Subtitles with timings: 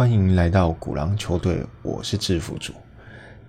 [0.00, 2.72] 欢迎来到古狼球队，我是制服组。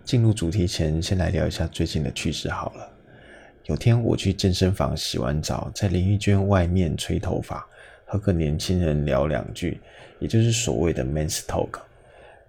[0.04, 2.92] 进入主题前，先来聊一下最近的趣事好了。
[3.67, 7.66] 有天我去健身房洗完澡，在淋浴间外面吹头发，
[8.03, 9.79] 和个年轻人聊两句，
[10.20, 11.79] 也就是所谓的 men's talk。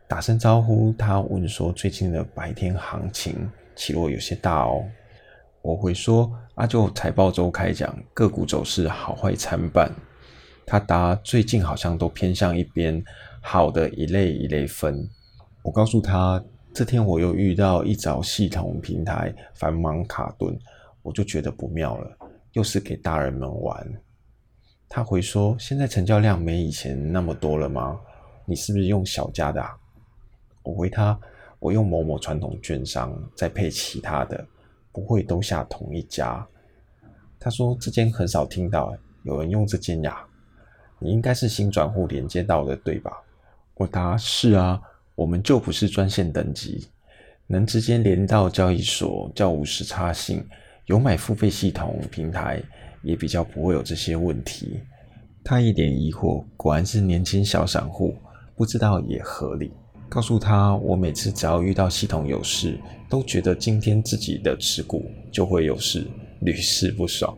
[0.08, 4.84] 打声招呼，他问说最近的白天行情起落有些大哦。
[5.60, 9.88] 我会说啊，就财报周开讲，个股走势好坏参半。
[10.66, 13.04] 他答最近好像都偏向一边，
[13.42, 15.06] 好的一类一类分。
[15.62, 16.42] 我告诉他，
[16.72, 20.58] 这天我又遇到一早系统平台繁忙卡顿，
[21.02, 22.16] 我就觉得不妙了，
[22.52, 23.86] 又是给大人们玩。
[24.88, 28.00] 他回说，现在成交量没以前那么多了吗？
[28.46, 29.62] 你是不是用小家的？
[30.62, 31.18] 我回他，
[31.58, 34.46] 我用某某传统券商，再配其他的。
[34.94, 36.46] 不会都下同一家。
[37.40, 40.22] 他说这间很少听到有人用这间呀，
[40.98, 43.10] 你应该是新转户连接到的对吧？
[43.82, 44.80] 我答是啊，
[45.16, 46.86] 我们就不是专线等级，
[47.48, 50.44] 能直接连到交易所，叫无时差性，
[50.86, 52.62] 有买付费系统平台，
[53.02, 54.78] 也比较不会有这些问题。
[55.42, 58.16] 他一点疑惑，果然是年轻小散户，
[58.54, 59.72] 不知道也合理。
[60.08, 66.06] 告诉他，我每次只要遇到系统有事，都觉得今天自己的持股就会有事，
[66.42, 67.36] 屡试不爽。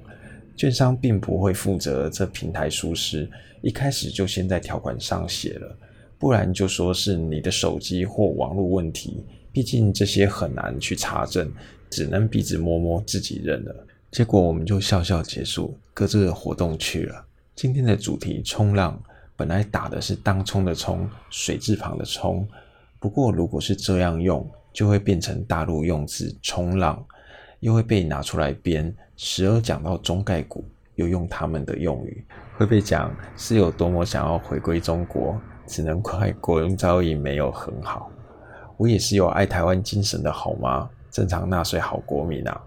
[0.58, 3.26] 券商并不会负责这平台疏失，
[3.62, 5.78] 一开始就先在条款上写了，
[6.24, 9.22] 不然就说是你的手机或网络问题。
[9.52, 11.52] 毕竟这些很难去查证，
[11.90, 13.86] 只能鼻子摸摸自己认了。
[14.10, 17.26] 结果我们就笑笑结束，各自的活动去了。
[17.54, 18.98] 今天的主题冲浪，
[19.36, 22.48] 本来打的是当冲的冲，水字旁的冲。
[22.98, 27.04] 不过，如果是这样用，就会变成大陆用字“冲浪”，
[27.60, 30.64] 又会被拿出来编，时而讲到中概股，
[30.94, 32.24] 又用他们的用语，
[32.56, 38.10] 会被讲是有多么想要回归中国，只能怪国营交易没有很好。
[38.76, 40.88] 我也是有爱台湾精神的好吗？
[41.10, 42.60] 正常纳税好国民啊！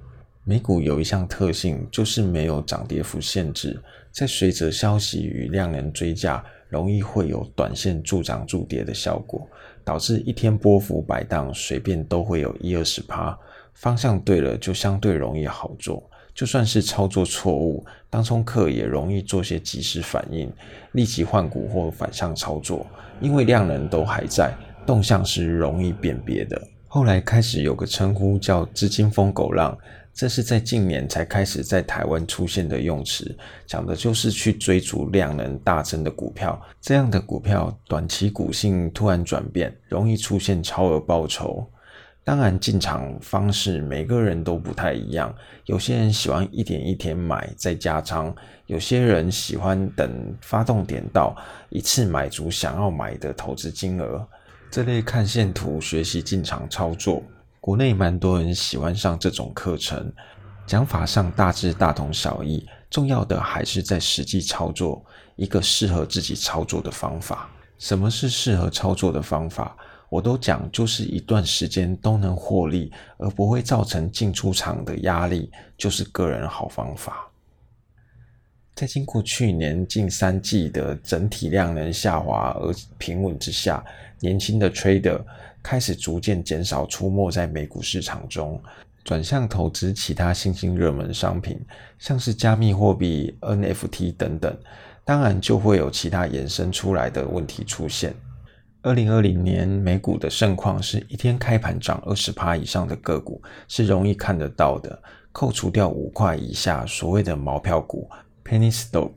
[0.44, 3.78] 美股有一项特性，就是没有涨跌幅限制，
[4.12, 9.46] 在随着消息与量能追价，容易会有短线助涨助跌的效果。
[9.84, 13.38] 导致一天波幅摆荡，随便都会有一二十趴。
[13.74, 16.03] 方向对了，就相对容易好做。
[16.37, 20.47] 就算是操作错误，当冲客也容易做些及时反应，
[20.91, 22.85] 立即换股或反向操作。
[23.19, 24.55] 因为量能都还在，
[24.85, 26.61] 动向是容易辨别的。
[26.87, 29.75] 后来开始有个称呼叫“资金疯狗浪”。
[30.13, 36.59] 这是在近年才开始在台湾出现的用词，讲的就是去追逐量能大增的股票。
[36.79, 41.67] 这样的股票短期股性突然转变，容易出现超额报酬。
[42.27, 45.33] 当然，进场方式每个人都不太一样。
[45.63, 51.33] 有些人喜欢一点一点买再加仓，有些人喜欢等发动点到
[51.69, 54.27] 一次买足想要买的投资金额。
[54.69, 57.23] 这类看线图学习进场操作。
[57.61, 60.11] 国内蛮多人喜欢上这种课程，
[60.66, 65.01] 讲法上大致大同小异，重要的还是在实际操作
[65.37, 67.49] 一个适合自己操作的方法。
[67.79, 69.77] 什么是适合操作的方法？
[70.09, 77.29] 我都讲，就是一段时间都能获利，而不会造成进出场的压力，就是个人好方法。
[78.73, 83.84] 在经过去年近三季的整体量能下滑而平稳之下，
[84.19, 85.22] 年轻的 trader。
[85.63, 88.62] 开始逐渐减少出没在美股市场中，
[89.03, 91.59] 转向投资其他新兴热门商品，
[92.00, 94.57] 像是加密货币、NFT 等等。
[95.03, 98.16] 当然，就会有其他衍生出来的问题出现。
[98.87, 104.97] 二零二零年美股的盛况是一天开盘涨二十趴以上的个股是容易看得到的，
[105.33, 108.09] 扣除掉五块以下所谓的毛票股
[108.45, 109.11] （penny stock），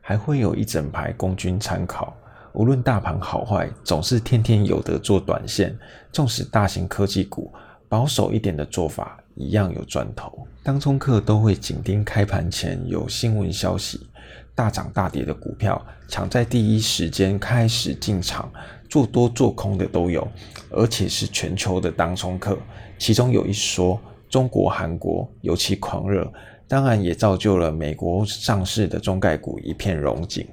[0.00, 2.16] 还会有一整排供君参考。
[2.52, 5.76] 无论大盘好坏，总是天天有得做短线。
[6.12, 7.52] 纵使大型科技股
[7.88, 10.46] 保守一点的做法，一样有赚头。
[10.62, 14.07] 当中客都会紧盯开盘前有新闻消息，
[14.58, 18.52] 大涨大跌的股票，抢在第一时间开始进场，
[18.90, 20.26] 做多做空的都有，
[20.68, 22.58] 而且是全球的当冲客。
[22.98, 26.28] 其中有一说，中国、韩国尤其狂热，
[26.66, 30.44] 当然也造就了美国上市的中概股一片荣景。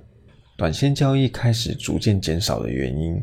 [0.56, 3.20] 短线交易开始逐渐减少的原因，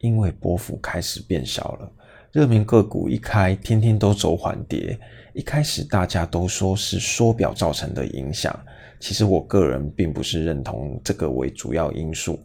[0.00, 1.88] 因为波幅开始变小了。
[2.32, 4.98] 热门个股一开，天天都走缓跌。
[5.34, 8.52] 一开始大家都说是缩表造成的影响，
[9.00, 12.38] 其实我个人并不是认同这个为主要因素。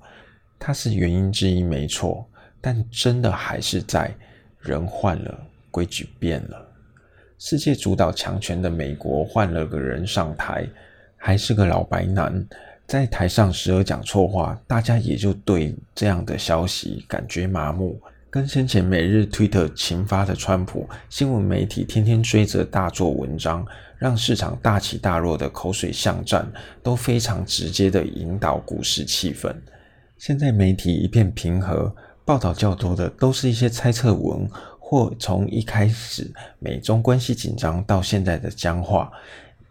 [0.58, 2.26] 它是原因之一没错，
[2.62, 4.12] 但真的还是在
[4.62, 5.38] 人换了，
[5.70, 6.66] 规矩变了。
[7.38, 10.66] 世界主导强权的美国换了个人上台，
[11.18, 12.48] 还是个老白男。
[12.88, 18.00] 在台上时而讲错话，大家也就对这样的消息感觉麻木。
[18.36, 23.66] 跟先前每日推特勤发的川普，新闻媒体天天追着大做文章，
[23.98, 26.46] 让市场大起大落的口水巷战，
[26.84, 29.56] 都非常直接的引导股市气氛。
[30.18, 31.96] 现在媒体一片平和，
[32.26, 34.46] 报道较多的都是一些猜测文，
[34.80, 36.30] 或从一开始
[36.60, 39.10] 美中关系紧张到现在的僵化。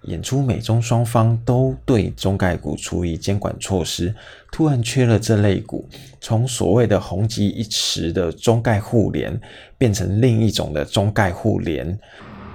[0.07, 4.15] 演出美中双方都对中概股处以监管措施，
[4.53, 5.89] 突然缺了这类股，
[6.21, 9.41] 从所谓的红极一时的中概互联，
[9.79, 11.99] 变成另一种的中概互联，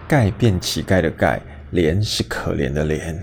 [0.07, 1.41] 钙变乞丐的钙，
[1.71, 3.15] 联是可怜的怜。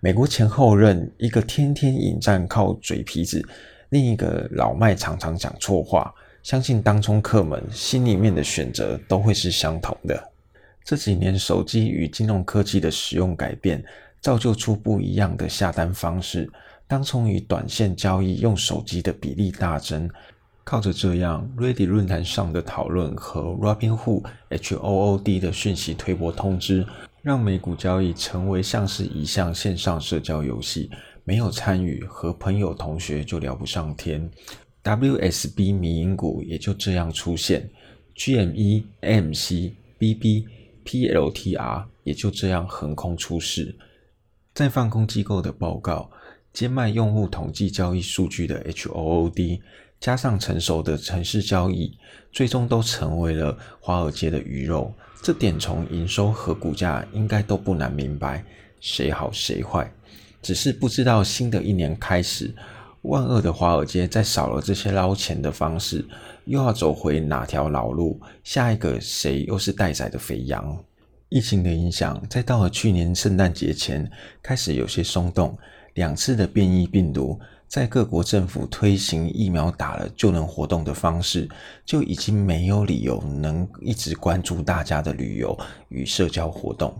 [0.00, 3.46] 美国前后任，一个天天引战靠嘴皮子，
[3.90, 10.29] 另一个老麦常常讲错话，相信当冲客们心里面的选择都会是相同的。
[10.84, 13.84] 这几年，手机与金融科技的使用改变，
[14.20, 16.50] 造就出不一样的下单方式。
[16.88, 20.10] 当从与短线交易用手机的比例大增，
[20.64, 26.84] 靠着这样，Reddit 论坛上的讨论和 Robinhood HOOD 的讯息推播通知，
[27.22, 30.90] 让美股交易成为像是一项线上社交游戏。
[31.22, 34.28] 没有参与，和朋友同学就聊不上天。
[34.82, 37.70] WSB 迷因股也就这样出现
[38.16, 40.46] ，GME、MC、BB。
[40.90, 43.76] PLTR 也就这样横空出世，
[44.52, 46.10] 在放空机构的报告、
[46.52, 49.60] 兼卖用户统计交易数据的 HOOD，
[50.00, 51.96] 加上成熟的城市交易，
[52.32, 54.92] 最终都成为了华尔街的鱼肉。
[55.22, 58.44] 这点从营收和股价应该都不难明白，
[58.80, 59.88] 谁好谁坏。
[60.42, 62.52] 只是不知道新的一年开始，
[63.02, 66.06] 万恶的华尔街在少了这些捞钱的方式。
[66.46, 68.20] 又要走回哪条老路？
[68.42, 70.76] 下一个谁又是待宰的肥羊？
[71.28, 74.10] 疫情的影响，在到了去年圣诞节前
[74.42, 75.56] 开始有些松动。
[75.94, 77.38] 两次的变异病毒，
[77.68, 81.48] 在各国政府推行疫苗打了就能活动的方式，
[81.84, 85.56] 就已经没有理由能一直关注大家的旅游
[85.88, 86.94] 与社交活动。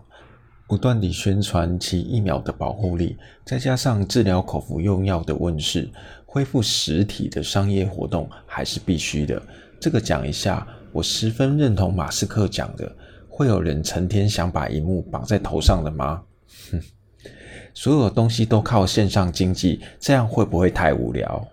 [0.70, 5.90] 不断地宣传其疫苗的保护力，再加上治疗口服用药的问世。
[6.24, 9.42] 恢复实体的商业活动还是必须的。
[9.80, 12.94] 这个讲一下，我十分认同马斯克讲的：
[13.28, 16.22] 会有人成天想把荧幕绑在头上的吗？
[16.70, 16.80] 哼，
[17.74, 21.48] 所有东西都靠线上经济，这样会不会太无聊？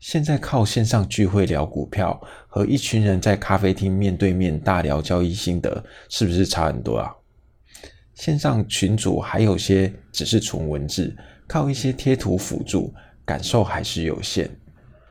[0.00, 7.10] 现在靠线上聚会聊股票，和一群人在咖啡厅面对面大聊交易心得，是不是差很多啊？
[8.22, 11.12] 线上群组还有些只是纯文字，
[11.48, 12.94] 靠一些贴图辅助。
[13.24, 14.48] 感受还是有限。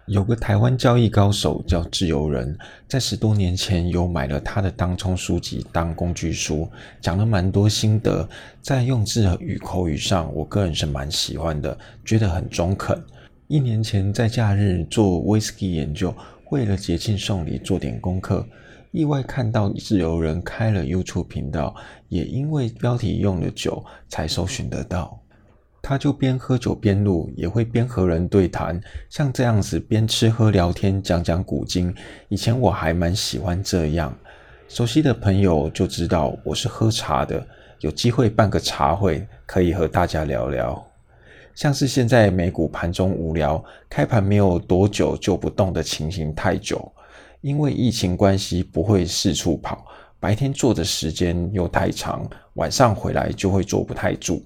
[0.07, 6.69] 有个台湾交易高手叫自由人，在十多年前有买了他的当冲书籍当工具书，
[7.01, 8.25] 讲了蛮多心得。
[8.61, 12.97] 在用字与口语上，我个人是蛮喜欢的，觉得很中肯。
[13.47, 16.15] 一年前在假日做 whisky 研究，
[16.49, 18.47] 为了节庆送礼做点功课，
[18.91, 21.73] 意外看到自由人开了 YouTube 频道，
[22.09, 25.17] 也因为标题用了酒，才搜寻得到。
[25.81, 28.79] 他就边喝酒边录，也会边和人对谈，
[29.09, 31.93] 像这样子边吃喝聊天讲讲古今。
[32.27, 34.13] 以前我还蛮喜欢这样，
[34.67, 37.43] 熟悉的朋友就知道我是喝茶的，
[37.79, 40.85] 有机会办个茶会，可以和大家聊聊。
[41.55, 46.91] 像是现在美股盘中无聊，开盘没有多久就不动的情形太久，
[47.41, 49.85] 因为疫情关系不会四处跑，
[50.19, 54.43] 白天坐的时间又太长，晚上回来就会坐不太住。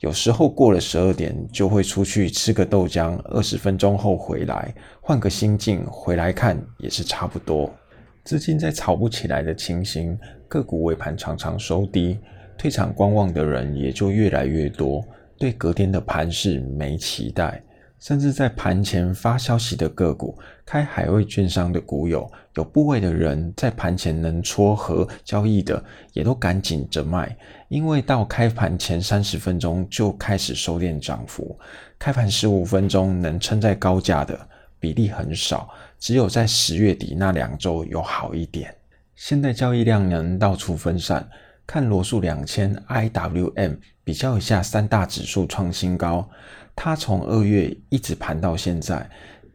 [0.00, 7.74] 有时候过了十二点，就会出去吃个豆浆，二十分钟后回来，换个心境回来看也是差不多。
[8.22, 12.18] 资金在炒不起来的情形，个股尾盘常常收低，
[12.58, 15.02] 退场观望的人也就越来越多，
[15.38, 17.62] 对隔天的盘势没期待。
[17.98, 27.36] 甚至在盘前发消息的个股，开海外券商的股友，有部位的人在盘前能撮合交易的，也都赶紧着卖，
[27.68, 31.58] 因为到开盘前三十分钟就开始收敛涨幅，
[31.98, 34.38] 开盘十五分钟能撑在高价的
[34.78, 38.74] 比例很少，只有在十月底那两周有好一点。
[39.14, 41.26] 现在交易量能到处分散，
[41.66, 46.30] 看罗素两千 IWM 比较一下三大指数创新高。
[46.76, 49.10] 它从二月一直盘到现在，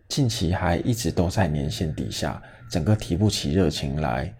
[0.09, 4.35] 近期还一直都在年线底下，整个提不起热情来。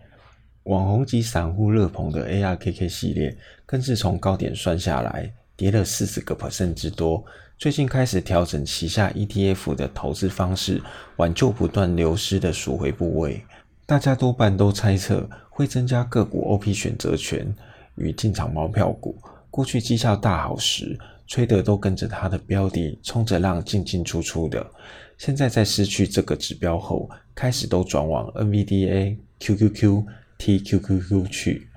[0.64, 3.34] 网红及散户热捧的 ARKK 系列，
[3.66, 7.24] 更是从高点算下来，跌了四十个 percent 之多。
[7.58, 10.84] 最近开始调整旗下 ETF 的投资方式，
[11.16, 13.42] 挽救不断流失的赎回部位。
[13.86, 17.56] 大家多半都猜测会增加个股 OP 选择权
[17.96, 19.16] 与进场猫票股。
[19.52, 20.98] 过去绩效大好时。
[21.28, 24.70] 吹得都跟着他的标的冲着浪进进出出的。
[25.18, 30.04] 现在在失去这个指标后，开始都转往 NVDA、QQQ、
[30.38, 31.70] TQQQ 去。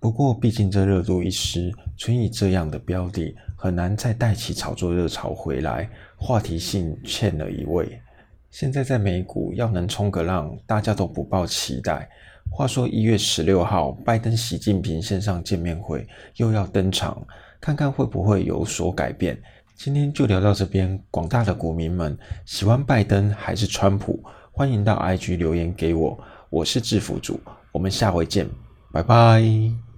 [0.00, 8.00] 不过，毕竟这热度一失，纯以这样的标的很难再带起炒作热潮回来，话题性欠了一位。
[8.50, 12.08] 现在在美股要能冲个浪，大家都不抱期待。
[12.54, 16.06] 话说一月十六号，拜登、习近平线上见面会
[16.36, 17.26] 又要登场，
[17.58, 19.40] 看看会不会有所改变。
[19.74, 24.22] 今天就聊到这边，广大的股民们喜欢拜登还是川普？
[24.52, 26.16] 欢迎到 IG 留言给我，
[26.50, 27.40] 我是制服组，
[27.72, 28.46] 我们下回见，
[28.92, 29.91] 拜拜。